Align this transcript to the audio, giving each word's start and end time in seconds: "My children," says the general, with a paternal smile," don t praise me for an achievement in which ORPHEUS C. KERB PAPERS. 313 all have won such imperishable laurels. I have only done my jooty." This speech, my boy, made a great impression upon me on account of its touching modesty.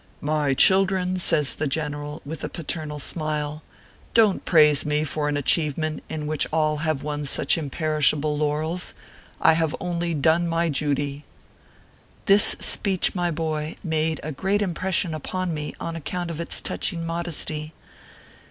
"My 0.39 0.55
children," 0.55 1.19
says 1.19 1.53
the 1.53 1.67
general, 1.67 2.23
with 2.25 2.43
a 2.43 2.49
paternal 2.49 2.97
smile," 2.97 3.61
don 4.15 4.37
t 4.39 4.41
praise 4.45 4.83
me 4.83 5.03
for 5.03 5.29
an 5.29 5.37
achievement 5.37 6.01
in 6.09 6.25
which 6.25 6.47
ORPHEUS 6.47 6.49
C. 6.49 6.53
KERB 6.53 6.77
PAPERS. 6.79 6.81
313 6.81 6.81
all 6.81 6.81
have 6.81 7.19
won 7.19 7.25
such 7.27 7.57
imperishable 7.59 8.35
laurels. 8.39 8.93
I 9.39 9.53
have 9.53 9.75
only 9.79 10.15
done 10.15 10.47
my 10.47 10.69
jooty." 10.71 11.23
This 12.25 12.55
speech, 12.59 13.13
my 13.13 13.29
boy, 13.29 13.75
made 13.83 14.19
a 14.23 14.31
great 14.31 14.63
impression 14.63 15.13
upon 15.13 15.53
me 15.53 15.75
on 15.79 15.95
account 15.95 16.31
of 16.31 16.39
its 16.39 16.61
touching 16.61 17.05
modesty. 17.05 17.73